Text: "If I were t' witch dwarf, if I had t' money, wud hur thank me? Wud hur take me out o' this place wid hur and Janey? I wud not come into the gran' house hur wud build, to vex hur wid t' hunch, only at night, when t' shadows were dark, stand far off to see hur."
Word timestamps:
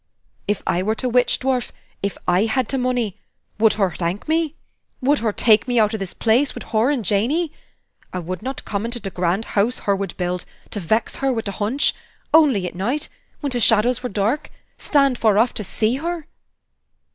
"If 0.47 0.63
I 0.65 0.81
were 0.81 0.95
t' 0.95 1.05
witch 1.05 1.39
dwarf, 1.39 1.69
if 2.01 2.17
I 2.27 2.45
had 2.45 2.67
t' 2.67 2.75
money, 2.77 3.19
wud 3.59 3.73
hur 3.73 3.91
thank 3.91 4.27
me? 4.27 4.55
Wud 4.99 5.19
hur 5.19 5.31
take 5.31 5.67
me 5.67 5.79
out 5.79 5.93
o' 5.93 5.97
this 5.99 6.15
place 6.15 6.55
wid 6.55 6.63
hur 6.71 6.89
and 6.89 7.05
Janey? 7.05 7.51
I 8.11 8.17
wud 8.17 8.41
not 8.41 8.65
come 8.65 8.83
into 8.83 8.99
the 8.99 9.11
gran' 9.11 9.43
house 9.43 9.77
hur 9.81 9.93
wud 9.95 10.17
build, 10.17 10.43
to 10.71 10.79
vex 10.79 11.17
hur 11.17 11.31
wid 11.33 11.45
t' 11.45 11.51
hunch, 11.51 11.93
only 12.33 12.65
at 12.65 12.73
night, 12.73 13.09
when 13.41 13.51
t' 13.51 13.59
shadows 13.59 14.01
were 14.01 14.09
dark, 14.09 14.49
stand 14.79 15.19
far 15.19 15.37
off 15.37 15.53
to 15.53 15.63
see 15.63 15.97
hur." 15.97 16.25